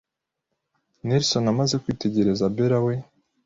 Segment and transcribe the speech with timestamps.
[1.07, 2.93] Nelson amaze kwitegereza Bella we,